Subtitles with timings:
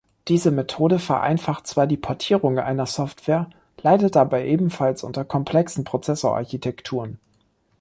[0.29, 3.51] Diese Methode vereinfacht zwar die Portierung einer Software,
[3.83, 7.19] leidet aber ebenfalls unter komplexen Prozessorarchitekturen.